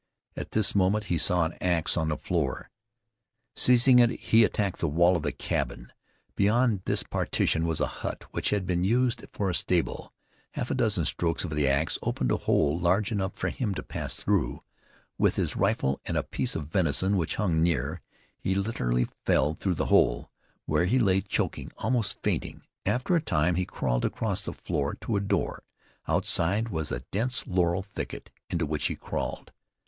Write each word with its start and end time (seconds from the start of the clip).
At 0.35 0.49
this 0.53 0.73
moment 0.73 1.03
he 1.13 1.19
saw 1.19 1.45
an 1.45 1.53
ax 1.61 1.95
on 1.95 2.07
the 2.09 2.17
floor. 2.17 2.71
Seizing 3.55 3.99
it 3.99 4.09
he 4.09 4.43
attacked 4.43 4.79
the 4.79 4.87
wall 4.87 5.15
of 5.15 5.21
the 5.21 5.31
cabin. 5.31 5.93
Beyond 6.35 6.81
this 6.85 7.03
partition 7.03 7.67
was 7.67 7.79
a 7.79 7.85
hut 8.01 8.23
which 8.31 8.49
had 8.49 8.65
been 8.65 8.83
used 8.83 9.23
for 9.31 9.47
a 9.47 9.53
stable. 9.53 10.11
Half 10.53 10.71
a 10.71 10.73
dozen 10.73 11.05
strokes 11.05 11.43
of 11.45 11.51
the 11.51 11.67
ax 11.67 11.99
opened 12.01 12.31
a 12.31 12.37
hole 12.37 12.79
large 12.79 13.11
enough 13.11 13.35
for 13.35 13.49
him 13.49 13.75
to 13.75 13.83
pass 13.83 14.15
through. 14.15 14.63
With 15.19 15.35
his 15.35 15.55
rifle, 15.55 16.01
and 16.05 16.17
a 16.17 16.23
piece 16.23 16.55
of 16.55 16.69
venison 16.71 17.15
which 17.15 17.35
hung 17.35 17.61
near, 17.61 18.01
he 18.39 18.55
literally 18.55 19.07
fell 19.23 19.53
through 19.53 19.75
the 19.75 19.85
hole, 19.93 20.31
where 20.65 20.85
he 20.85 20.97
lay 20.97 21.21
choking, 21.21 21.71
almost 21.77 22.19
fainting. 22.23 22.63
After 22.87 23.15
a 23.15 23.21
time 23.21 23.53
he 23.53 23.65
crawled 23.67 24.03
across 24.05 24.45
the 24.45 24.53
floor 24.53 24.95
to 25.01 25.15
a 25.15 25.19
door. 25.21 25.61
Outside 26.07 26.69
was 26.69 26.91
a 26.91 27.01
dense 27.11 27.45
laurel 27.45 27.83
thicket, 27.83 28.31
into 28.49 28.65
which 28.65 28.87
he 28.87 28.95
crawled. 28.95 29.51